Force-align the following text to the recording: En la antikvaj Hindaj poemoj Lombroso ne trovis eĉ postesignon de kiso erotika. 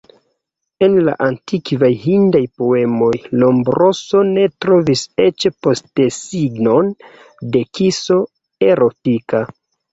En 0.85 0.93
la 1.09 1.13
antikvaj 1.25 1.89
Hindaj 2.05 2.41
poemoj 2.61 3.11
Lombroso 3.43 4.23
ne 4.31 4.47
trovis 4.67 5.05
eĉ 5.29 5.47
postesignon 5.69 6.93
de 7.55 7.65
kiso 7.81 8.21
erotika. 8.75 9.49